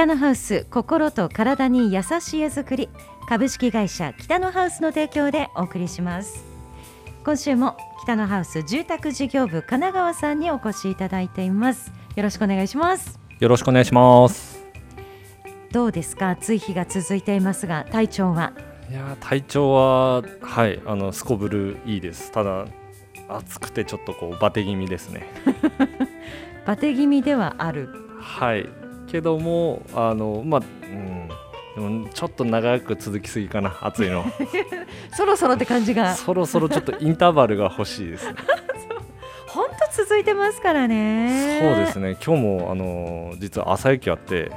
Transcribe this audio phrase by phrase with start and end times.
[0.00, 2.88] 北のハウス心と体に優しい絵作り。
[3.28, 6.42] 株式会社北のハウスの提供でお送りします。
[7.22, 11.92] 今週も北のハウス住宅事業部神奈川さんにお越しいただいています。
[12.16, 13.20] よろしくお願いします。
[13.40, 14.64] よろしくお願いします。
[15.70, 16.30] どうですか？
[16.30, 18.54] 暑い日が続いていますが体調は？
[18.90, 22.32] いや体調ははいあのすこぶるいいです。
[22.32, 22.64] ただ
[23.28, 25.28] 暑くてちょっとこうバテ気味ですね。
[26.64, 27.90] バテ気味ではある。
[28.18, 28.66] はい
[29.10, 31.28] けどもあのまあうん
[31.74, 34.24] でもちょっと長く続きすぎかな暑いの。
[35.16, 36.14] そろそろって感じが。
[36.14, 38.34] そろそろちょっとインターバルが欲しいですね。
[39.46, 41.60] 本当続いてますからね。
[41.60, 42.16] そうですね。
[42.24, 44.50] 今日もあの実は朝雪あって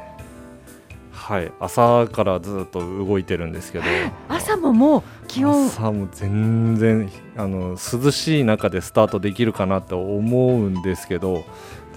[1.11, 3.85] はい朝からずっと動いてるんですけど。
[4.27, 5.67] 朝ももう気温。
[5.67, 11.43] 朝も全然あの涼しい中でスタートできるかなと思うんですけど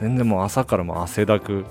[0.00, 1.64] 全然もう朝からも汗だく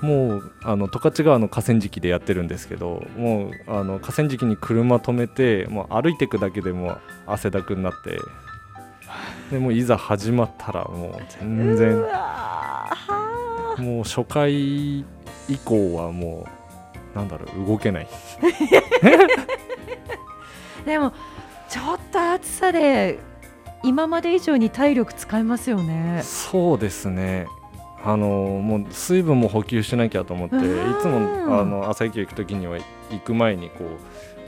[0.00, 8.18] もうあの十勝川の河川敷でやってるんですけどもうあの河川敷に車止めてもう歩いていくだけでも汗だくになって
[9.50, 11.96] でもういざ始まったらもう全然
[13.78, 15.04] もう初回以
[15.64, 16.46] 降はも
[17.14, 18.08] うなんだろう動けない。
[20.84, 21.12] でも
[21.68, 23.18] ちょっと暑さで
[23.82, 26.20] 今まで以上に体力使いますよね。
[26.22, 27.46] そうですね
[28.04, 30.60] あのもう水分も補給しなきゃと思ってい
[31.00, 32.78] つもあの朝駅行く時には
[33.10, 33.84] 行く前にこ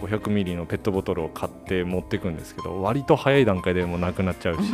[0.02, 4.72] う500ミリのペットボトルを買って持っていくんですけど割と早い段階でもうなくなっちゃうし、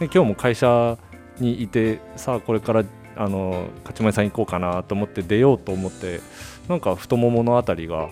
[0.00, 0.98] で今日も会社
[1.38, 2.84] にいてさあこれから
[3.16, 6.20] あの勝前さん行こうかなと思って出ようと思って
[6.68, 8.10] なんか太もものあたりが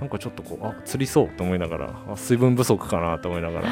[0.00, 3.68] なんかちょっとこうあ釣りそうと思いながらあ水分不足かなと思いながら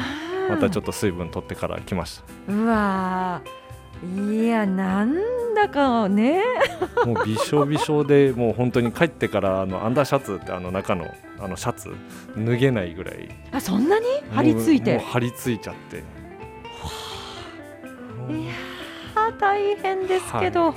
[0.49, 2.53] またちょっと水分取ってから来ました。
[2.53, 3.41] うわ
[4.03, 5.15] いやなん
[5.55, 6.43] だかね。
[7.05, 11.07] もうびしょびしょでもう本当に帰ってからあのアンダーシャツってあの中の
[11.39, 11.95] あのシャツ
[12.37, 13.29] 脱げないぐらい。
[13.51, 14.05] あそんなに？
[14.31, 14.97] 張り付いて？
[14.97, 15.97] もう張り付いちゃって。
[15.97, 15.99] い
[18.45, 18.53] や
[19.39, 20.75] 大変ですけど、はい、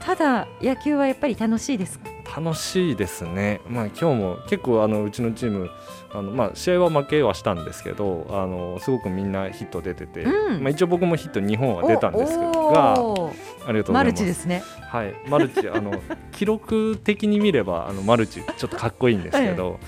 [0.00, 2.40] ただ野球はやっぱり楽しいですか？
[2.40, 5.68] 楽しいですね、まあ、今日も結構あのうちのチーム
[6.12, 13.32] あの、まあ、試合は負けはしたんですけどあのすごくみんなヒット出てて、うん、まあ、一応僕もヒット2本は出たんですがありがとうご
[13.64, 13.92] ざいます。
[13.92, 14.62] マルチですね。
[14.80, 15.14] はい。
[15.28, 15.92] マルチあの
[16.32, 19.78] 記録的に見ればあのマルチちょっとかっこいいんですけど、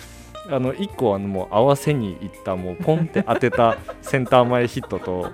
[0.49, 5.31] あの1個あのもう合わせにいったもうポンって当てた センター前ヒットと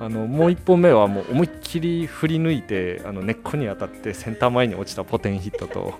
[0.00, 5.94] あのもう1本目はもう思いっきり振り抜いてあの根っこに当たってセンター前に落ちたポテンヒットと。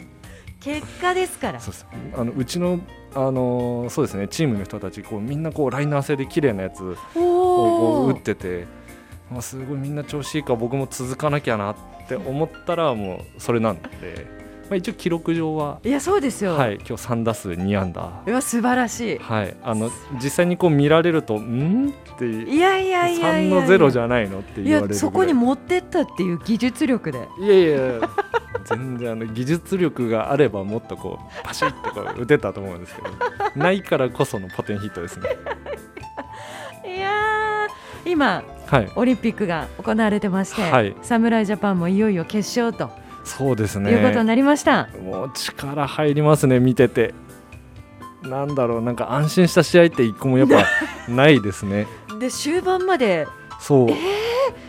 [0.60, 1.60] 結果ですから。
[1.60, 1.74] そう。
[2.20, 2.80] あのうちの
[3.16, 8.66] あのそうですねチームの人たちこうみんなこうライナー性で綺麗なやつをこう打ってて、
[9.30, 11.76] まあ、すごいみんな調子いいから僕も続かなきゃなっ
[12.08, 14.45] て思ったらもうそれなんで。
[14.68, 18.22] まあ、一応記録上はいやそうですよ、はい、今日3打数2安打。
[18.26, 19.90] いや素晴らしい、はい、あの
[20.22, 21.90] 実際にこう見られるとん？
[21.90, 24.40] っていやいやいや3の0じゃないの？
[24.40, 27.28] って言われるそこに持ってったっていう技術力で。
[27.40, 28.10] いやいや。
[28.64, 33.08] 全然あの技術力があればもっとこうパシッてこう打てたと思うんですけど。
[33.54, 35.28] ないからこそのポテンヒットですね。
[36.84, 37.68] いや
[38.04, 42.90] 今、はい、オリンピックが行われてまして、はい、侍ジャパンもいよいよ決勝と
[43.26, 43.90] そうですね。
[43.90, 44.88] いうことになりました。
[45.02, 47.12] もう力入りますね見てて。
[48.22, 50.64] なんだろうなんか安心した試合って一個もやっぱ
[51.12, 51.86] ないですね。
[52.18, 53.26] で終盤まで
[53.60, 53.96] そう、えー、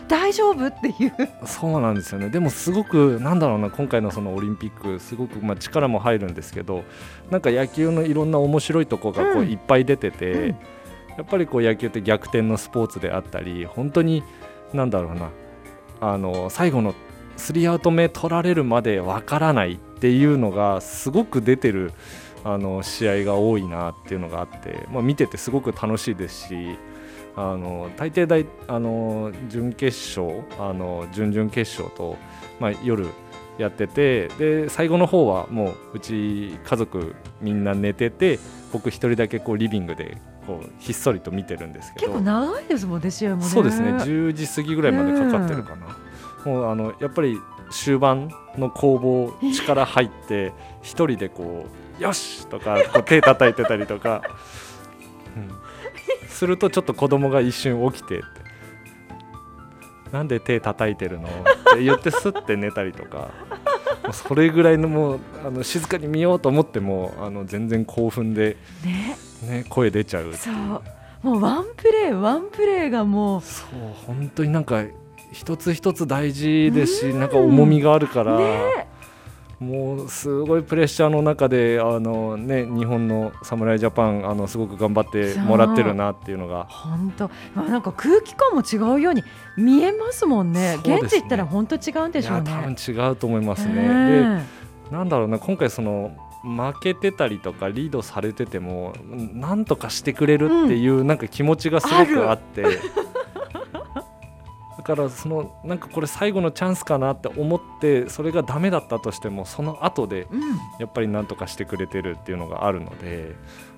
[0.08, 1.12] 大丈夫っていう。
[1.46, 2.28] そうなんですよね。
[2.28, 6.84] でもすごくなんだろうな今回のそのオリンピックすごくまあ力も入るんですけど
[7.30, 10.54] なんか野球のいろんな面白いところがこういっぱい出てて、うん、や
[11.22, 14.22] っぱりこう野球って逆転のスポーツであったり本当に
[14.72, 15.30] なんだろうな
[16.00, 16.94] あの最後の
[17.38, 21.92] スリーアウト目取られるまでわからないっていうのがすごく出てる
[22.44, 26.78] あの試合が多いなっていうのがあって、まあ、見ててすごく楽しいですし
[27.36, 32.16] あの大抵大あの準決勝あの準々決勝と、
[32.58, 33.06] まあ、夜
[33.58, 38.38] やっててで最後の方はもううち家族みんな寝てて
[38.72, 45.97] 僕一人だけこうリビングでこうひっそりと見てるんですけど結構長いですもんね試合もねそうですね10時過ぎぐらいまでかかってるかな。
[46.48, 47.38] もうあのやっぱり
[47.70, 51.66] 終盤の攻防力入って一人でこ
[51.98, 54.22] うよしとかこう手叩いてたりとか、
[55.36, 58.22] うん、するとちょっと子供が一瞬起きて
[60.10, 61.30] なんで手叩いてるのっ
[61.74, 63.30] て言ってすって寝たりとか。
[64.10, 70.54] それぐらいのもうあの静かに見ようと思ってもあの全然興奮で、ね、ね、声出ちゃうそう。
[71.22, 73.68] もうワンプレーワンプレーがもうそう
[74.06, 74.84] 本当になんか
[75.32, 78.88] 一つ一つ大事ですし、なんか重みがあるから、ね。
[79.60, 86.66] もうすごいプレッシャーの中であの、ね、日本の侍ジャパンあのすごく頑張ってもらってるなっていうのが。
[86.68, 89.24] 本当、まあ、なんか空気感も違うように
[89.56, 90.76] 見えますもんね。
[90.76, 90.96] ね。
[91.00, 92.52] 現地行ったら本当違うんでしょうね。
[92.52, 93.74] 多分違うと思いますね。
[93.76, 94.42] え。
[94.90, 96.12] でなんだろうな今回その
[96.44, 98.94] 負けてたりとかリードされてても
[99.32, 102.68] なんとかしてくれるっていうなんか気持ちがすごくあって、だ
[104.88, 110.40] からそのなんかこれ最後のチャンスかなって思ってそれがダメだったとしてもその後でうん。
[110.78, 113.34] やっぱりなんとかしてくれてるっていうのがあるので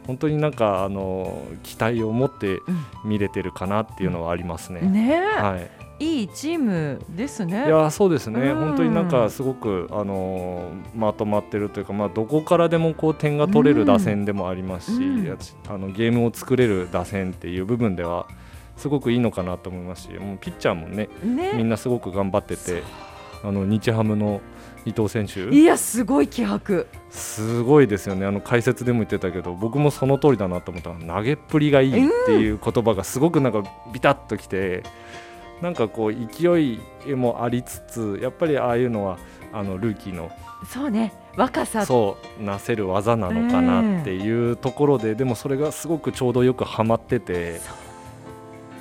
[0.07, 2.61] 本当になんかあの期待を持って
[3.05, 4.81] 見れてるかなっていうのはありますね。
[4.83, 5.11] うん、ね。
[5.12, 5.71] え、はい。
[6.01, 7.67] い、いチームですね。
[7.67, 8.61] いやそうですね、うん。
[8.61, 15.39] 本当になんかすごく、あのーまとまってるというか、まあ、どこからでもこう点が取れる打線でもありますし、うん。
[15.69, 18.27] あのゲームを作れる打線っていう部分では
[18.81, 21.53] すごくいいのかなと思いますしもうピッチャーもねね。
[21.55, 22.82] みんなすごく頑張ってて
[23.44, 24.41] あの日ハムの
[24.87, 25.49] 伊藤選手。
[25.50, 26.87] いやすごい気迫。
[27.11, 28.25] すごいですよね。
[28.25, 33.62] あの解説でも言ってたけど僕もその通りだなと思ったら投げっぷりがいいっていう言葉がすごくなんか
[33.93, 34.83] ビタッときて
[35.61, 36.81] なんかこう勢い
[37.15, 39.19] もありつつやっぱりああいうのは
[39.53, 40.31] あのルーキーの
[40.67, 41.12] そうね。
[41.37, 41.85] 若さ。
[41.87, 47.90] そうなせる技なのかなっていうところで、でもそれがすごくちょうどよくはまっててそう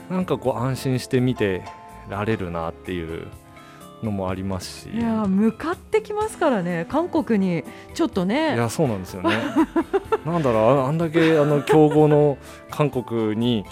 [0.10, 1.64] なんかこう安心して見て
[2.10, 3.28] られるなっていう
[4.04, 4.90] のもありますし。
[4.90, 7.64] いや向かってきますからね韓国に
[7.94, 8.56] ちょっとね。
[8.56, 9.38] いやそうなんですよね。
[10.26, 12.38] なんだろうああんだけあの強豪の
[12.70, 13.66] 韓国に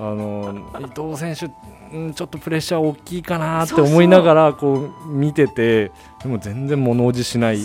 [0.00, 1.52] あの伊藤選手
[1.94, 5.92] うんちょっとプレッシャー大きいかなって思いながらこう見てて
[6.22, 7.58] でも全然物おじしない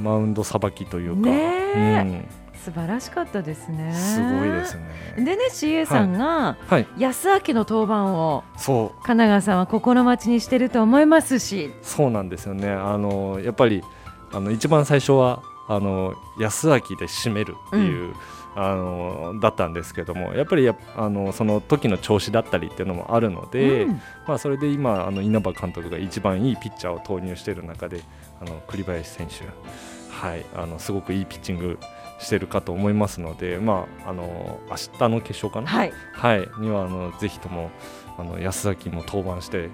[0.00, 1.36] マウンドさばきというか、ね
[1.74, 2.28] えうん、
[2.66, 3.92] 素晴らしかったですね。
[3.94, 5.14] すごいですね。
[5.18, 12.68] でね CA さんが、はい安明の登板をそう神奈川さんは心待ちにしてると思いますし、そうなんですよね。
[12.68, 13.84] あのやっぱり
[14.32, 18.14] あの一番最初はあの安明で締めるっていう、
[18.56, 28.00] あのだったんですけどもやっぱりやあのその時の調子だったりっていうのもあるので、うんまあ、それで今あの稲葉監督が一番いいピッチャーを投入している中で
[28.40, 29.44] あの栗林選手、
[30.10, 31.78] はい、あのすごくいいピッチング
[32.18, 35.92] してるかと思いますので、まあ、あの明日の決勝かな、はい。
[36.12, 37.70] はい、にはあのぜひとも
[38.18, 39.68] あの安崎も登板して、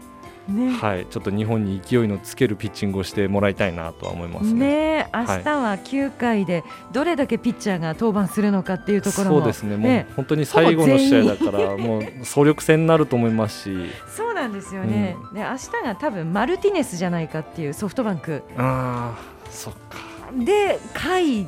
[0.48, 0.72] ね。
[0.72, 4.52] はい、ちょっと日本に勢いのつけるピッチングをしてもらいたいなとは思いますね。
[4.52, 10.06] ねえ明日は9回でどれだけピッチャーが登板するのかっていうところもそうですね、もね。
[10.10, 18.42] う本当に最後の試合だから、もう総力戦になると思いますし、そうなんですよね、で明日が多分マルティネスじゃないかっていうソフトバンク。
[18.56, 19.98] ああ、そっか、
[20.44, 21.46] で甲斐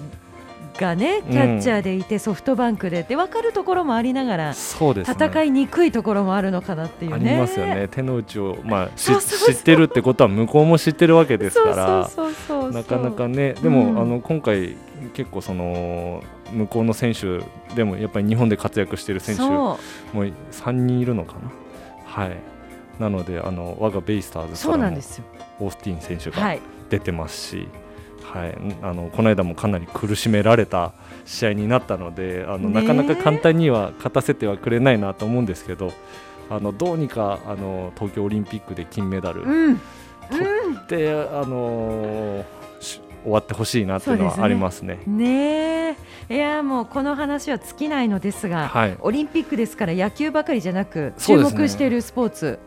[0.79, 3.01] がねキャッチャーでいてソフトバンクで。
[3.01, 5.17] って分かるところもありながら、そうですね。
[5.19, 7.33] 戦いにくいところもあるのかなっていうあね。
[7.33, 12.11] りますよね、手の内を、まあ、知ってるってことは向こうも知ってるわけですから
[12.73, 13.55] なかなかね。
[13.55, 13.99] でも、うん。
[13.99, 14.77] あの今回
[15.13, 16.23] 結構その
[16.53, 17.41] 向こうの選手
[17.75, 19.79] でもやっぱり日本で活躍している選手も
[20.13, 20.25] そう。
[20.25, 21.51] 3人いるのかな。
[22.05, 22.37] はい。
[22.99, 25.25] なのであの我がベイスターズそからもうなんですよ。
[25.61, 26.61] オースティン選手がはい。
[26.91, 27.69] 出てますし、
[28.35, 30.93] はい、あのこの間もかなり苦しめられた
[31.25, 35.93] 試合になったのであの、なかなか簡単には勝たせてはくれないなと思うんですけど
[36.51, 39.81] あのどうにかあの東京オリンピックで金メダルうん。
[40.89, 42.45] で、あの
[43.25, 45.01] 終わってほしいなっていうのはありますね。
[45.07, 45.97] ね
[46.29, 46.35] え。
[46.35, 52.59] いやもうこの話は尽きないのですが、はいオリンピックですから野球ばかりじゃなく注目しているスポーツ。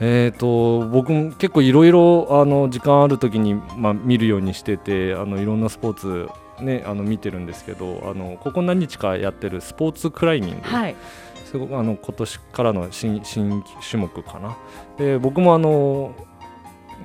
[0.00, 6.28] えー、と僕も結構いろいろあの時間ある時に、まあ、見るようにしててあのいろんなスポーツ、
[6.62, 10.96] ね、あの見てるんですけどあのここ何日かやってるスポーツクライミング、はい。
[11.44, 14.56] すごくあの今年からの新新種目かな。
[14.98, 16.14] で僕もあの、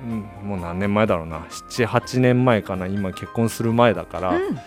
[0.04, 4.58] うん、もう何年前だろうな78年前かな今結婚する前だから、うん。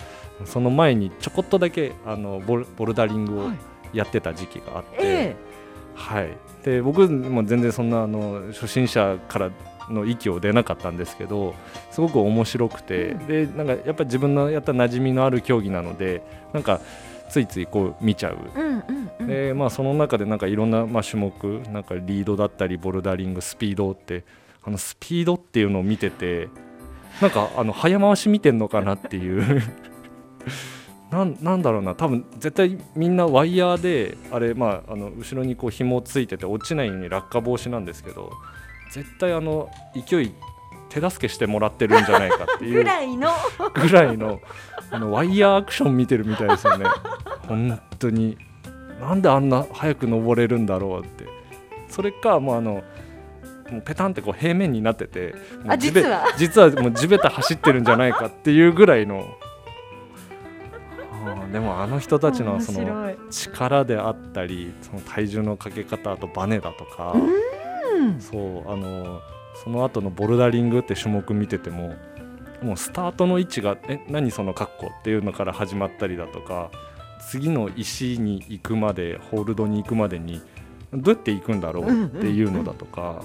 [0.45, 3.57] その前にちょこっとだけあのボルボルダリングをはい
[3.95, 5.35] やってた時期があって、え
[5.95, 9.51] はい、で僕も全然そんなあの初心者から
[9.89, 11.53] の域を出なかったんですけど
[11.91, 16.81] すごく面白くて、うんでなんかやっぱり自分のやった馴染みのある競技なのでなんか
[17.29, 18.37] ついついこう見ちゃう。
[18.55, 18.59] え。
[18.59, 19.27] うんうんうん。
[19.27, 21.33] でまあ、その中でなんかいろんな、まあ、種目
[21.71, 24.23] なんかリードだったりボルダリングスピードって
[24.63, 26.49] あのスピードっていうのを見てて
[27.21, 29.61] なんかあの早回し見てんのかなっていう
[31.11, 31.95] なんなんだろうな。
[31.95, 38.31] 多分絶対みんなワイヤーであれ、まあ、あの後ろにこう紐ついてて落ちないように落下防止なんですけど
[38.91, 40.33] 絶対あの勢い
[40.89, 43.29] 手助けしてもらってるんじゃないかっていう ぐらいの。
[43.73, 44.39] ぐらいの
[44.91, 46.85] あのワイヤーアクション見てるみたいですよね。
[47.47, 48.37] 本当に。
[49.01, 51.25] なんであんな早く登れるんだろうって。
[51.89, 52.83] それかもうあの
[53.69, 55.33] もうペタンってこう平面になってて
[55.63, 56.23] もうあ地べ実は。
[56.37, 59.25] 実はもう地べた走ってるんじゃないかっていうぐらいの
[61.51, 69.21] でもあの人たちのその力であったりその体重のかけ方あとバネだとか、うんそうあの
[69.63, 71.95] その後のボルダリングって種目見てても
[72.61, 76.71] もうスタートの位置が「え何その格好」っていうのから始まったりだとか
[77.29, 80.41] 次の石に行くまでホールドに行くまでに
[80.93, 83.21] どうやって行くんだろうっていうのだとか。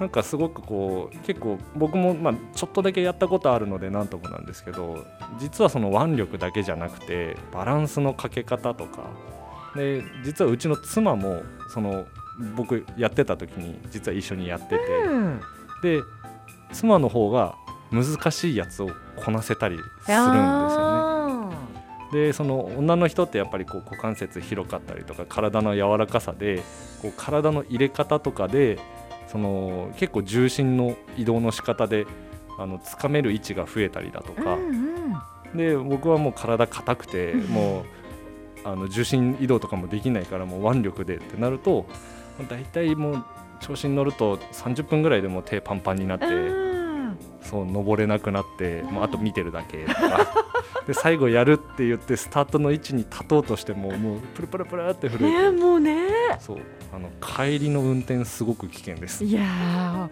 [0.00, 5.06] なんかすごくこう結構僕もまあちょっとだけやったことあるのでなんともなんですけど
[5.38, 9.10] 実はその腕力だけじゃなくてバランスのかけ方とか。
[9.76, 12.06] で実はうちの妻もその
[12.56, 15.40] 僕やってた時に実は一緒にやってて、うん。
[15.82, 16.00] で
[16.72, 17.56] 妻の方が
[17.90, 20.40] 難しいやつをこなせたりするんですよね。
[20.40, 21.50] あ
[22.12, 26.62] でその女の人ってやっぱりこう股関節広かったりとか体の柔らかさで
[27.02, 28.78] こう体の入れ方とかで
[29.34, 32.06] その結構重心の移動の仕方で
[32.56, 34.68] あの掴める位置が増えたりだとか、ーうん
[35.50, 35.56] うん。
[35.56, 37.84] で僕はもう体硬くてうんもう
[38.62, 41.84] あの重心移動とかもできないからもう腕力でってなると
[42.48, 43.24] 大体もう
[43.58, 46.63] 調子に乗ると30分ぐらいでもう手パンパンになって。
[47.44, 50.34] うんそう登れなくなって、もうあと見てるだけとか。
[50.86, 56.08] で最後やるって言ってスタートの位置に立とうとしてももうプルプルプルって震ねえて、もうね。
[56.40, 56.58] そう。
[56.92, 59.24] あの帰りの運転すごく危険です。
[59.24, 60.08] いやー。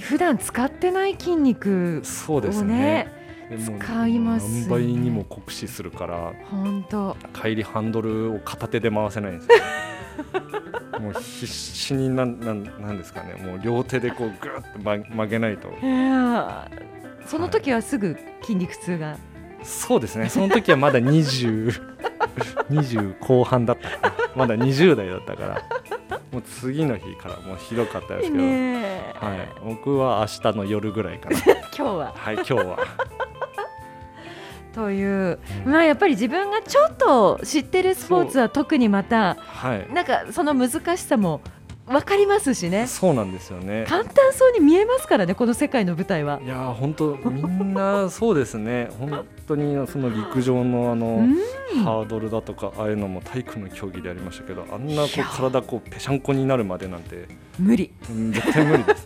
[0.00, 3.06] 普段使ってない筋肉そうですをね
[3.64, 4.60] 使いますよね。
[4.62, 9.64] 何倍にも酷使するから本当帰りハンドルを片手で回せないんですよ
[11.00, 13.34] もう必死になんなんなんですかね。
[13.34, 15.68] もう両手でこうグーッと曲曲げないと。
[17.26, 19.16] その時はすぐ筋肉痛が、
[19.62, 20.28] そうですね。
[20.28, 21.92] その時はまだ20
[22.70, 24.14] 20 後半だったかな。
[24.34, 25.62] まだ20代だったから。
[26.32, 31.38] もう次の日からもうひどかったですけど、ねはい、僕は明日の夜ぐらいかな。
[31.76, 32.14] 今日は。
[32.16, 32.78] はい今日は、
[34.74, 39.92] という、うんまあやっぱり自分がちょっと知ってるスポーツは特にまたはい。
[39.92, 41.40] なんかその難しさも
[41.86, 42.86] 分かりますしね。
[42.86, 43.84] そうなんですよね。
[43.88, 46.40] 簡単そうに見えますからねこの世界の舞台は。
[46.42, 48.88] いやー本当みんなそうですね。
[48.98, 51.36] 本当にその陸上のあの、うん。
[51.84, 57.26] ハードルだとかああいうのも体育の競技でありましたけどあんなこいうや体こうぺしゃんこになるまでなんて。
[57.58, 57.92] 無理。
[58.08, 59.04] うん絶対無理です。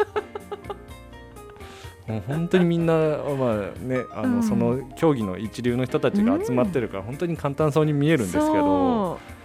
[2.07, 4.43] もう本当にみんな、まあね、あの、うん。
[4.43, 9.37] その競技の一流の人たちが集まってるから、本当に簡単そうに見えるんですけど、そう。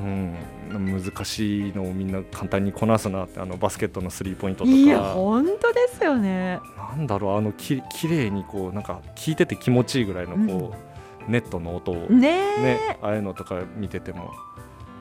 [0.00, 0.36] ん、
[0.68, 6.60] 難しいのをみんな簡単にこなすなってあのバスケットのスリーポイントういやとか本当ですよね。
[6.76, 10.74] なんだろうあのききれいにこうなんか聞いてて気持ちいいぐらいのこ
[11.26, 12.08] う、ネットの音を、ね。
[12.08, 14.32] ねえ、ああいうのとか見てても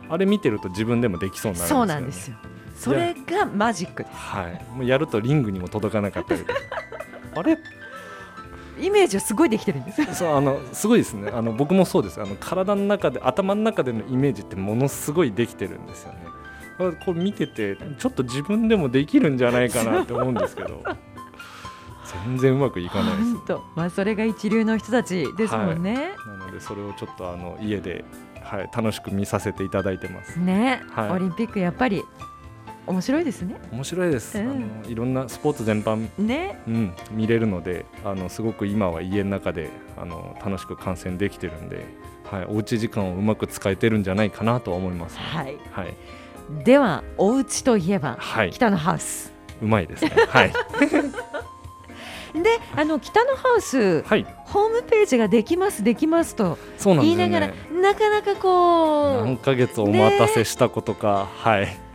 [0.10, 2.38] あれ見てると自分でもできそうになるんですよ、ね、そうなんですよ。
[2.75, 6.60] それがマジックではい、もうやるとリングにも届かなかったりとか
[7.39, 7.56] あれ？
[7.56, 7.62] す。
[8.79, 10.01] イメージはすごいできてるんです。
[10.01, 10.08] よ。
[10.13, 11.32] そうあのすごいですね。
[11.34, 12.22] あの僕もそうです。
[12.22, 16.20] あの体の中で頭の中でのイメージってものすごいできてるんですよね。
[16.79, 20.84] あこれ見ててちょっと自分でもできるんじゃないかなって思うんですけど。
[22.25, 23.34] 全然うまくいかないです。
[23.34, 26.12] 本当、まあそれが一流の人たちですもんね。
[26.25, 28.06] なのでそれをちょっとあの家で、
[28.41, 30.39] はい、楽しく見させていただいてます。
[30.39, 31.12] ね、はい。
[31.12, 32.06] オリンピックやっぱり
[32.88, 33.56] 面白いですね。
[33.72, 34.50] 面白いです、うん。
[34.50, 41.86] あのいろんなスポーツ全般ね、うん、見れるのであのすごく今は家の中であの楽しく観戦できてるんで、
[42.24, 45.58] はい、おうち時間をうまく使えてるんじゃないかなとは思います、ね、はい。
[45.72, 45.96] はい、
[46.63, 49.34] ではお家といえばはい、北のハウス。
[49.62, 50.12] うまいですね。
[50.29, 50.53] はい、
[52.41, 61.87] で、あの北のハウスはい、ホームページができますできますと言いながら、ねなかなかこ何うヶ月お待たせしたことか、はい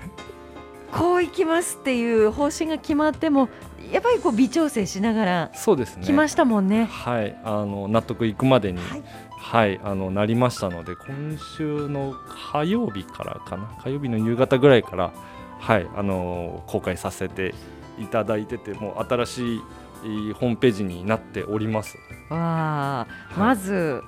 [0.92, 3.48] こう行きますっていう方針が決まっても
[3.90, 6.84] やっぱりこう微調整しながらそうですね来ましたもんね。
[6.84, 9.02] はい、あの納得いくまでに、はい
[9.38, 12.14] はい、あのなりましたので今週の
[12.52, 15.12] 火曜日からかな火曜日の夕方ぐらいから、
[15.58, 17.54] はい、あの公開させて
[17.98, 19.60] いただいててもう新しい
[20.04, 21.96] えーホームページになっております。
[22.28, 23.06] わあ、
[23.36, 24.02] いまず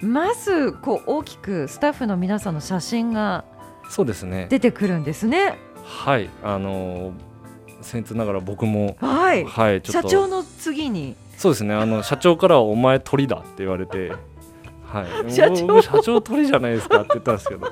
[0.00, 3.44] まずこう大きくスタッフの皆さんの写真が
[3.88, 4.46] そうですね。
[4.50, 5.58] 出てくるんですね。
[5.88, 7.12] はい、あの
[7.82, 9.44] 僭越ながら僕もはい。
[9.44, 11.16] はい社長の次に。
[11.36, 14.12] そうですねあの社長からはお前鳥だって言われて、
[14.84, 15.66] はい、 社長。
[15.66, 17.68] 僕社長鳥じゃないですかって言ったんですけど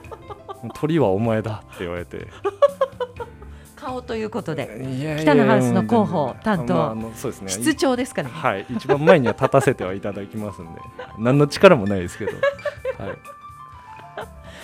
[0.74, 2.26] 鳥はお前だって言われて。
[3.76, 7.48] 顔ということで北のハウスの広報担当まあそうですね。
[7.50, 8.34] 室長ですからね。
[8.34, 10.80] はい一番前には立たせてはいただきますんで
[11.18, 13.18] 何の力もないですけど、はい、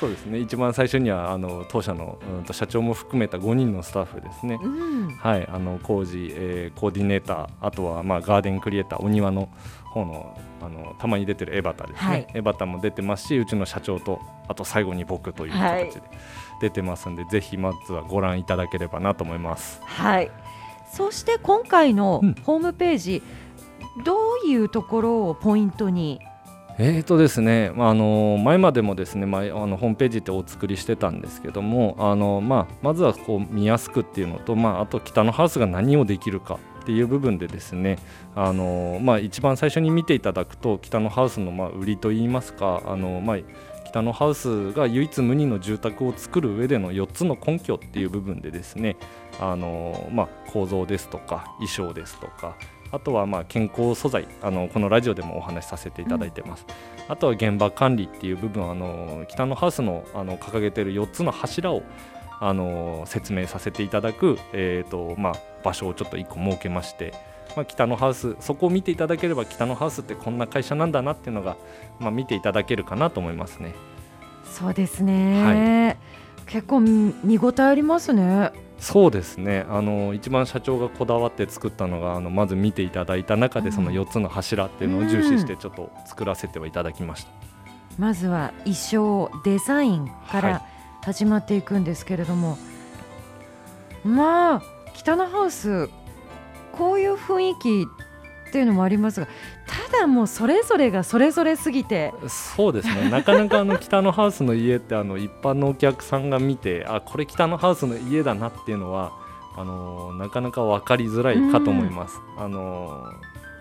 [0.01, 0.39] そうですね。
[0.39, 9.51] 一番最初にはあの当社の、うん、と社長も含めた5人のスタッフですね、うん、はい、あの工事、えーコーディネーターあとはまあガーデンクリエイターお庭の
[9.85, 12.27] 方のあのたまに出てるエバタですね、はい。
[12.35, 15.87] エバタも出てますしうちの社長とあと最後に僕というはい。
[15.87, 16.03] 形で
[16.61, 19.81] 出てますんで、ぜひまずはご覧いただければなと思います。
[19.83, 20.31] はい。
[20.93, 22.35] そして今回のうん。
[22.45, 23.23] ホームページ、
[24.05, 26.21] どういうところをポイントに、
[26.83, 37.99] えーとですね、まあ、あの前までもですね、まあ、あのホームページってお作りしてたんですけどもあの、まあ、まずはこう見やすくっていうのと、まあ、あと北のハウスが何をできるかっていう部分でですね
[38.35, 43.37] あの、まあ、一番最初に見ていただくと北のハウスのまあ売りといいますかあの、まあ、
[43.85, 48.97] 北のハウスが唯一無二の住宅を作る上での4つの根拠っていう部分でですね
[49.39, 52.57] あの、まあ、構造ですとか衣装ですとか
[52.93, 56.67] あとはまあ健康素材あのこのラジオでもお話しさせていただいてます、
[57.09, 61.83] あとは現場管理っていう部分あの北のハウスのあの掲げている4つの柱を
[62.41, 67.13] あの説明させていただく、えーとまあ、場所をちょっと1個設けまして、
[67.55, 71.59] まあ、北のハウスそこを見ていただければ北のハウスってこんな会社なんだなっていうのが、
[71.99, 73.75] まあ、見ていただけるかなと思いますね。
[74.45, 75.99] そうですね。
[76.47, 78.53] 結構見応えありますね。
[78.81, 79.67] そうですね。
[79.69, 87.31] あの一番社長がこだわって作ったのがあのまず見ていただいた中でその4つの柱っていうのを重視してちょっと作らせてはいただきました。
[87.99, 90.43] まずは衣装デザインかはい。
[90.43, 90.63] ら
[91.03, 92.59] 始まっていくんですけれども、
[94.05, 94.63] まあ
[94.95, 95.89] 北のハウス
[96.73, 97.87] こういう雰囲気
[98.51, 99.29] っていうのもありますが
[99.91, 103.09] ただもうそれぞれがそれぞれすぎてそうですね。
[103.11, 109.13] なかなかあの北のハウスの家ってあの一般のお客さんが見てあこれ北のハウスの家だなっていうのは
[109.57, 112.21] あのなかなか分かりづらいかと思います。
[112.37, 113.05] あの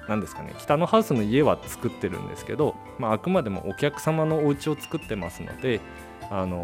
[0.08, 0.55] なんですかね。
[0.58, 5.79] 北のハウスの家は作ってるんですけど、まあ、あくまでもお客様のお家を作ってますので
[6.31, 6.58] あの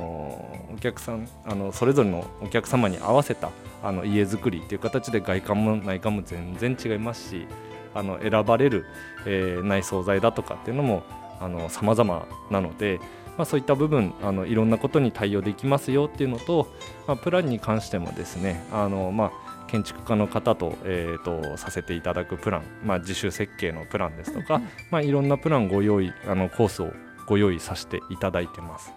[0.74, 3.51] お客さんあのそれぞれのお客様に合わせた
[3.83, 7.48] あの家づくりっていう形で外観も内観も全然違いますし
[7.96, 8.86] あの選ばれる、
[9.25, 11.03] えー内装材だとかっていうのも
[11.40, 13.00] あの様々なので、
[13.38, 16.68] まあ、そういった部分あのいろんなことに対応できますよっていうのと、
[17.08, 26.92] まあ、プランに関してもですねあの、まあ、建築家の方と,、えー、とさせていただくプラン、まあ、自主設計のプランですとか、まあ、いろんなプランご用意あのコースを
[27.27, 28.92] ご用意させていただいてます。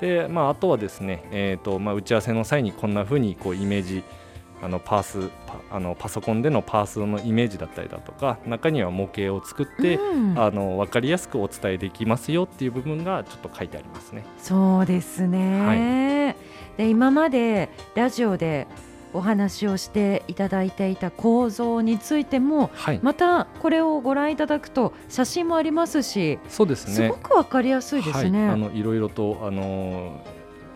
[0.00, 4.02] でまあ、あとはですね、えーとまあ、打ち合わせの際にこんな風にこうイメージ
[4.62, 14.24] あのパースパあのパソコンでのパースのイメージだったりだとか中には模型を作って、うんあの分かりやすくお伝えできますよっていう部分がちょっと書いてありますね。
[14.38, 16.36] そうですね、
[16.76, 18.66] で今までラジオで
[19.12, 26.94] お話をしていただいていた構造についてもはい、またこれをご覧いただくと写真もありますしそうですね。
[26.94, 28.46] すごくわかりやすいですね。
[28.46, 30.20] はい、あのいろいろとあの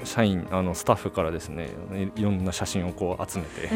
[0.06, 1.68] 社員あのスタッフからですね
[2.16, 3.70] いいろんな写真をこう集めて。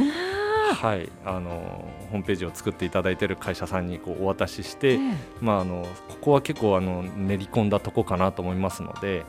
[0.71, 1.51] あはい、あの
[2.11, 4.99] ホームページを作っていただいている会社さんにこうお渡ししーて、え
[5.41, 9.25] まあ、あのここは結構あの練り込んだとこかなと思いますので、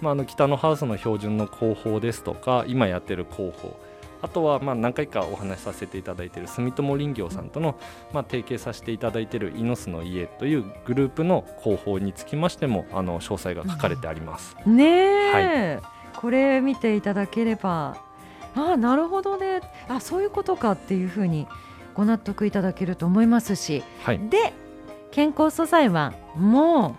[0.00, 3.78] まあ、あの北のハウスの標準の工法ですとか今やってる工法
[4.22, 7.78] あとはまあ何回かお話しさせていただいている住友林業さんとの
[8.12, 14.56] まあ提携させていただいているイノスの家というグループの工法につきましてもあの詳細が書かれてあります。
[14.66, 15.80] えねえ、
[16.16, 17.96] これ見ていただければ
[18.54, 19.60] ああなるほどね。
[19.88, 21.46] あそういうことかっていうふうに
[21.94, 23.82] ご納得いただけると思いますし。
[24.02, 24.54] はい、で
[25.10, 26.96] 健康素材はも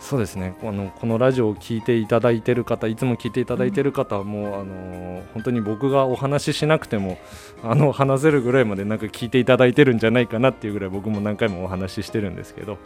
[0.00, 0.56] そうですね。
[0.62, 7.18] このこのラジオを聞いていただいている方いつも聞いていただいている方はもう、あの本当に僕がお話ししなくても
[7.62, 12.78] あの話せるぐらいまでなんか聞いていただいてるんじゃないかなっていうぐらい僕も何回もお話ししてるんですけど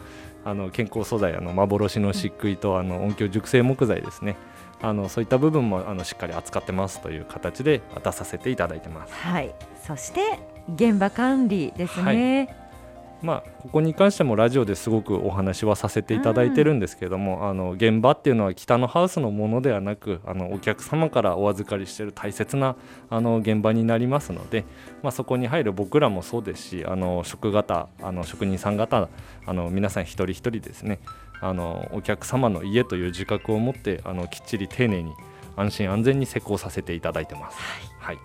[0.43, 4.35] あの健康素材あの幻の漆喰とあの音響熟成木材ですね
[4.81, 9.15] あのそういった部分もあのしっかり扱ってますという形で出させていただいてますう。
[9.15, 9.53] はい
[9.85, 10.39] そして
[10.73, 12.65] 現場管理ですね。
[13.21, 22.75] まあ、ここに関してもラジオですごくお話はさせていただいてるんですけども、あの現場っていうのは北のハウスのものではなくあのお客様からお預かりしている大切な
[23.09, 24.63] あの現場になりますので、
[25.01, 29.09] まあ、そこに入る僕らもそうですしあの職型あの職人さん方
[29.45, 30.99] あの皆さん一人一人ですね
[31.41, 35.13] あのお客様の家という自覚を持ってあのきっちり丁寧に
[35.55, 37.57] 安心安全に施工させていただいてます。
[37.99, 38.17] はい、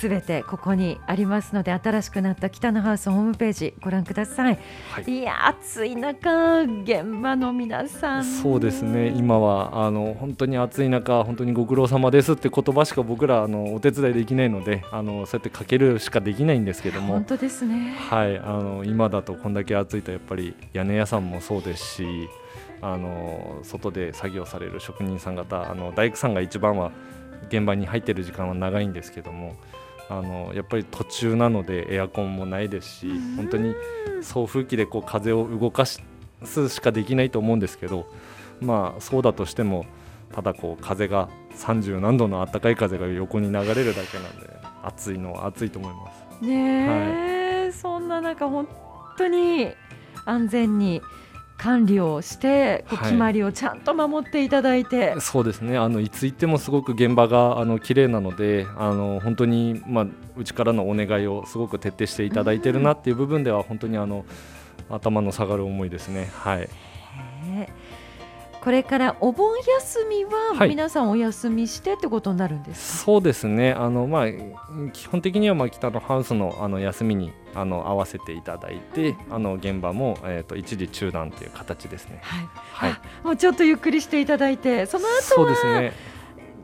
[0.00, 4.58] すべてここにありますので新しくなった北のハウスホームページご覧ください。
[4.90, 17.94] はいいや暑い中現場の皆さんそうですね今はあの本当に暑い中本当にご苦労様ですって言葉しか僕らあのお手伝いできないのであのそうやってかけるしかできないんですけども本当ですね。
[18.08, 22.30] はいあの今だとこんだけ暑いとやっぱり屋根屋さんもそうですし
[22.80, 26.90] あの外で作業される職人さん方あの大工さんが一番は
[27.48, 29.56] 現場に入ってる時間は長いんですけども
[30.10, 33.74] あのやっぱり途中なのでエアコンもないですし本当に
[34.22, 36.02] 送風機でこう風を動かす
[36.68, 38.06] しかできないと思うんですけど
[38.60, 39.86] まあそうだとしても
[40.34, 44.50] ただこう風が30何度の暖かい風が横に流れるだけなんで
[44.82, 46.44] 暑いのは暑いと思います。
[46.44, 48.68] ね、はい、そんな中本
[49.16, 49.72] 当に
[50.24, 51.02] 安全に
[51.60, 55.76] 管理をして決まりをちゃんと守っていただいて、はい、そうですね。
[55.76, 60.06] あのいつ行ってもすごく現場があの綺麗なのであの本当に、まあ、
[60.38, 64.24] うちからのお願いをすごく徹底していただいているなっていう部分では本当にあの
[64.88, 66.30] 頭の下がる思いですね。
[66.32, 66.68] はい
[68.62, 73.72] これからお盆休みは皆さんお休みしてってことになるんですか、はい、そうですね。
[73.72, 74.26] あの、まあ、
[74.92, 82.20] 基本的にはまあ北のハウスのあの休みにあの合わせていただいて、あの現場も、えーと、一時中断という形ですね。
[82.22, 82.40] は
[82.88, 85.92] い、はい、もうちょっとゆっくりしていただいてその後そうですね。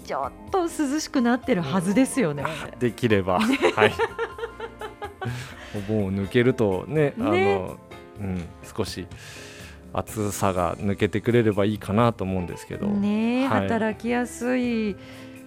[0.05, 2.45] ちょっと涼しくなってるはずですよね。
[2.73, 3.93] うん、できれば、はい。
[5.75, 7.77] お盆を抜けるとね、あの、ね、
[8.21, 9.09] うん、少し。
[9.97, 14.95] 暑さが抜けてくれればいいかなと思うんですけど、ね、はい、働きやすい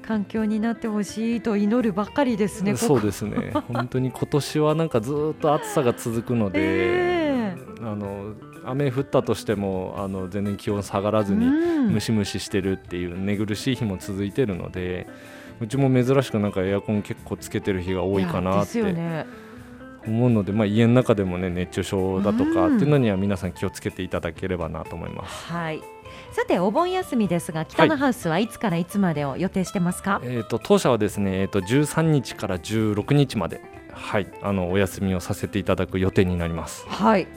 [0.02, 2.76] 環境になってほしいと祈るばっかりですね。
[2.76, 3.52] そうですね。
[3.72, 8.34] 本当に今年はなんかずっと暑さが続くので、えー、あの
[8.66, 15.08] 雨降ったとしてもあの全然気温下がらずにムシムシしてるっていう寝苦しい日も続いてるので、
[15.62, 18.82] うちも珍しくなんかエアコン結構つけてる日が多いかなって。
[20.10, 25.52] 思うので、まあ、家の中でも、ね、熱中症だとかっていうのには皆さん気をつけていただければなと思います。
[25.52, 25.82] はい。
[26.32, 36.86] さてお盆休みですが北のハウスはいつからいつまでを予定してますか、はい、えーと、当社はですね、えーと、13日から16日まで、はい、あのお休みをさせていただく予定になります。
[36.88, 37.28] はい。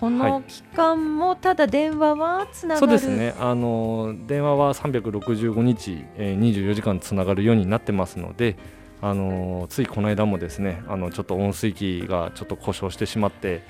[0.00, 3.34] この期間もただ電話はつながる、そうですね。
[3.40, 8.56] あの電話は365日、えー、24時間つながるようになってますので
[9.00, 13.62] あのついこの間もですねあのちょっと温水器がちょっと故障してしまって、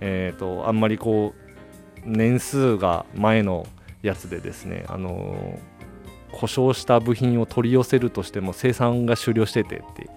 [0.00, 1.46] えーと、あんまりこう
[2.04, 3.66] 年数が前の
[4.02, 5.58] やつでですねあの
[6.32, 10.08] 故障した部品を取り寄せるとしても生産が終了しててって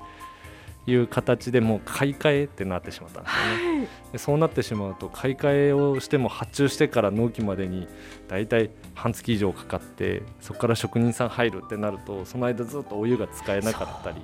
[0.85, 7.87] いう形でもう買い替えってなってしまったんですよね、でそうなってしまうと買い替えをしても発注してから納期までに
[8.27, 14.21] 大体半月以上かかってそこから職人さん入るってなるとその間ずっとお湯が使えなかったり。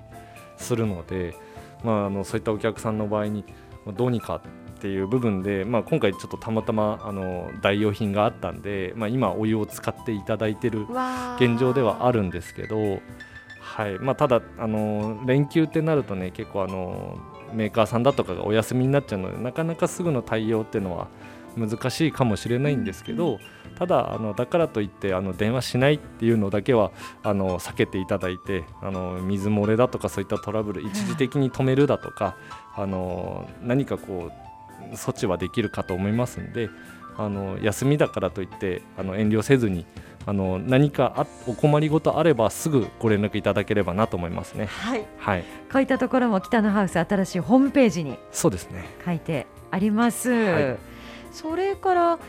[0.58, 1.36] するので、
[1.84, 3.46] まあ、あのそういったお客さんの場合に
[3.96, 10.86] どうにかっていう部分で、まあ、今回ちょっとたまたまあの代用品があったんで、まあ、今お湯を使っていただいてる
[11.40, 13.00] 現状ではあるんですけど、
[13.60, 14.00] はい。
[14.00, 17.18] まあ、ただあの連休ってなるとね結構あの
[17.54, 21.08] メーカーさんだとかがお休みになっちゃうのでなかなかすぐの対応っていうのは
[21.58, 23.40] 難しいかもしれないんですけど、
[23.78, 26.92] ただあのだからといってあの電話しないっていうのだけは
[27.24, 32.38] あの避けていただいてあの水漏れだとかそういったトラブル一時的に止めるだとか
[32.76, 34.32] あの何かこ
[34.92, 36.70] う措置はできるかと思いますんで
[37.18, 39.86] あの休みだからといってあの遠慮せずに
[40.26, 44.66] あの何かあお困りごとあればすぐご連絡いただければなと思いますね。
[44.66, 45.06] はい。
[45.18, 45.44] はい。
[45.72, 50.32] こういったところも北のハウス新しいホームページにそうですね書いてあります。
[50.32, 50.78] はい、
[51.36, 52.20] それから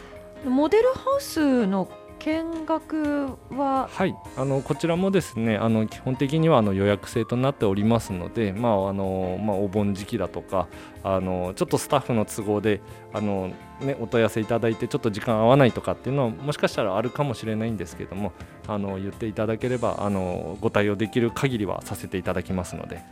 [0.45, 1.89] モデルハウスの
[2.19, 3.89] 見学は？
[3.93, 4.17] はい。
[4.37, 10.67] あのこちらもですねあの基本的にはあの予約制となっておりますので、まああのまあ、お盆時期だとか
[11.05, 12.81] あのちょっとスタッフの都合で
[13.13, 18.33] あの、ね、お問い合わせいただいてちょっと時間合わないとかっていうのはもしかしたらあるかもしれないんですけども
[18.67, 23.07] あの言っていただければあのご対応できる限りはさせていただきますので、はい、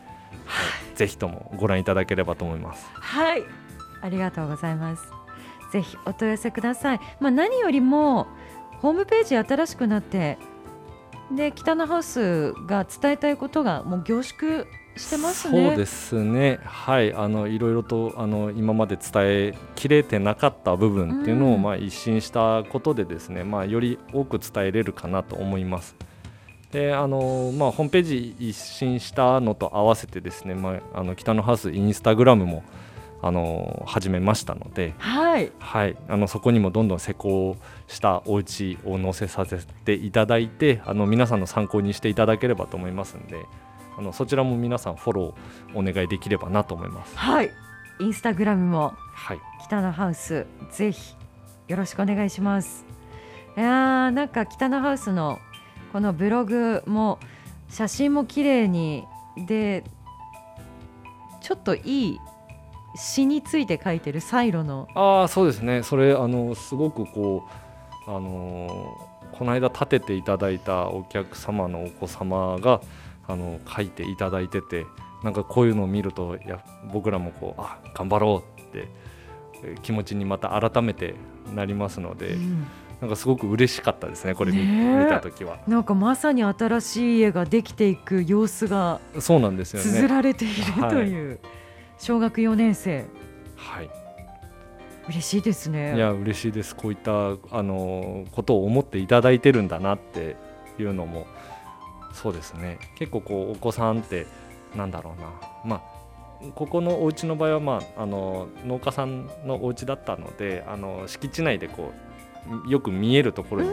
[0.96, 2.84] ぜひともご覧いただければと思います。
[2.94, 3.44] はい。
[4.00, 5.23] ありがとうございます
[5.74, 7.00] ぜひお問い合わせください。
[7.18, 8.28] まあ、何よりも
[8.80, 10.38] ホームページ新しくなって
[11.34, 15.70] で北のハウスが伝えたいことがもう凝縮してますね。
[15.70, 16.60] そうですね。
[16.64, 25.96] はい、あのいろいろとあの今まで伝えきれてなかった部分っていうのを、うん、まあ一新したことでですね、まあより多く伝えれるかなと思います。
[26.70, 32.62] で、あのまあホームページ一新したのと合わせてですね、まああの北のハウスインスタグラムも
[33.26, 37.56] あの始めましたので、はい、はい、あのそこにもどんどん施工
[37.88, 43.46] したお家を載せさせていただいてあの皆さんの参考にしていただければと思いますので
[43.96, 47.16] あのそちらも皆さんフォローお願いできればなと思います。
[47.16, 47.50] はい
[48.00, 51.14] インスタグラムも、はい、北のハウスぜひ
[51.68, 52.84] よろしくお願いします。
[53.56, 55.38] いやなんか北のハウスの
[55.94, 57.18] このブログも
[57.70, 59.04] 写真も綺麗に
[59.46, 59.82] で
[61.40, 62.20] ちょっといい
[62.94, 64.88] 詩について書いてるサイロの。
[64.94, 65.82] ああそうですね。
[65.82, 67.44] それあのすごくこ
[68.06, 72.80] あのー、この間建てていただいたお客様のお子様が
[73.26, 74.86] あの書いていただいてて
[75.22, 78.88] なんかこういうのを見るとや僕らもこうあ頑張ろうって
[79.82, 81.14] 気持ちにまた改めて
[81.54, 82.66] なりますので、うん、
[83.00, 85.58] なんかすごく嬉しかったですねこれ見,、見た時は。
[85.66, 89.86] なんかまさに新しい家ができていく様子がそうなんですよね。
[89.86, 90.54] 綴られている
[90.88, 91.38] という、はい、
[91.98, 93.06] 小学4年生。
[93.56, 93.90] はい。
[95.08, 95.96] 嬉しいですね。
[95.96, 96.74] いや嬉しいです。
[96.74, 97.12] こういった
[97.50, 100.36] あのことを思っていただいてるんだなって
[100.78, 101.26] いうのも
[102.12, 102.78] そうですね。
[102.96, 104.26] 結構こうお子さんって
[104.74, 105.28] なんだろうな。
[105.64, 105.94] まあ
[106.54, 111.92] ここのお家の場合は、まあ、あの農家さんのお家だったのであの敷地内でこ
[112.66, 113.70] うよく見えるところに、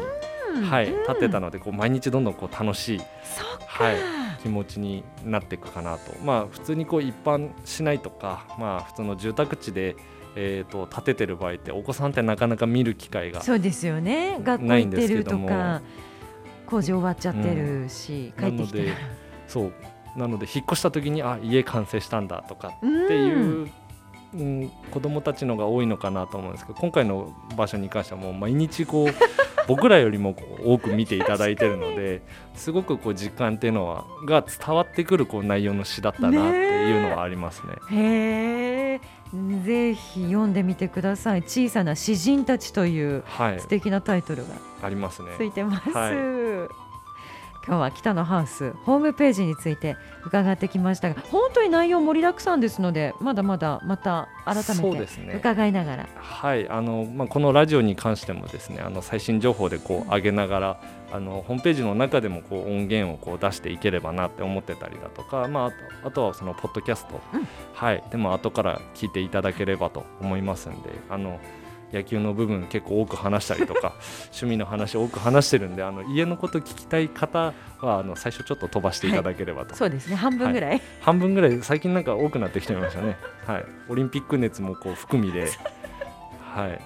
[0.69, 3.01] はい、建てたのでこう毎日どんどんこう楽しい、
[3.67, 3.97] はい、
[4.41, 9.95] 気持ちになっていくかなと、まあ、普通にこう一般しないとか、まあ、普通の住宅地で
[10.35, 14.39] えーと、建ててる場合ってお子さんってなかなか見る機会がそうですよね。
[14.41, 15.81] 学校行ってるとか
[16.65, 18.93] 工事終わっちゃってるし、うん、帰ってきて
[19.47, 19.73] そう。
[20.15, 23.69] なので引っ越した時にあ家完成したんだとかっていう、
[24.33, 29.07] うん、子どもたちのが多いのかなと思うんですけど今回の場所に関してはもう毎日こう
[29.67, 32.21] 僕らよりも多く見ていただいてるので
[32.55, 37.73] すごくこう実感っていうのはが伝わってくるこう内容の詩だったなっていうのはありますね。
[37.91, 39.01] ねへ
[39.63, 41.43] ぜひ読んでみてください。
[41.43, 43.23] 小さな詩人たちという
[43.59, 45.29] 素敵なタイトルが、ありますね。
[45.37, 45.89] ついてます。
[45.91, 46.80] はい
[47.67, 49.95] 今日は北のハウスホームページについて
[50.25, 71.39] 伺ってきましたが本当に内容盛りだくさんですのでまだまだまた改めて伺いながら、ね、はいあのまあ、このラジオに関してもですねあの最新情報でこう上げながらあのホームページの中でもこう音源をこう出していければなって思ってたりだとか、まあ、あとあとはそのポッドキャスト、うん、はい、でも後から聞いていただければと思いますんであの
[71.91, 73.95] 野球の部分結構多く話したりとか
[74.31, 80.15] 趣味の話多く話してるんであの家のこと聞きたい方はあの最初ちょっと飛ばしていただければと、はい、そうですね。
[80.15, 81.61] 半分ぐらい、はい、半分ぐらい。
[81.61, 83.17] 最近なんか多くなってきてましたね。
[83.45, 83.65] はい。
[83.89, 85.49] オリンピック熱もこう含みで
[86.53, 86.79] はい。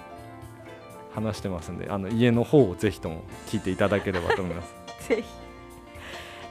[1.14, 4.74] 話してますんであの家の方をぜひとも聞いていただければと思います。
[5.08, 5.24] ぜひ。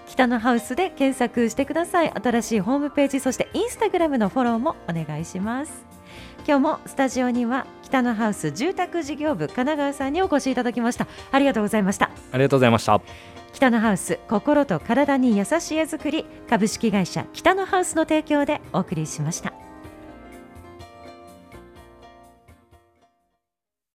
[0.08, 2.12] 北のハウスで検索してください。
[2.12, 5.86] 新しいホームページそしてインスタグラムのフォローもお願いします。
[6.48, 7.66] 今日もスタジオには
[7.96, 11.08] 北のハウス住宅事業部神奈川さんにお越しいただきました。
[11.32, 12.12] ありがとうございました。
[12.34, 13.00] ありがとうございました。
[13.54, 19.54] 北のハウス心と体に優しい絵作り株式会社北のハウスの提供でお送りしました